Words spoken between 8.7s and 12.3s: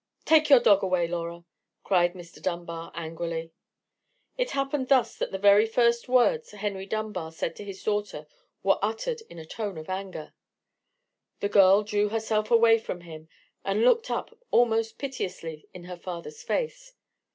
uttered in a tone of anger. The girl drew